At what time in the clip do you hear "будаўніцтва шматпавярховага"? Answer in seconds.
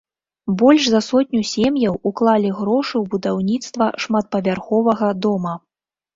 3.13-5.13